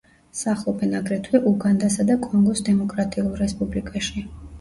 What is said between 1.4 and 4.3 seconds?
უგანდასა და კონგოს დემოკრატიულ რესპუბლიკაში.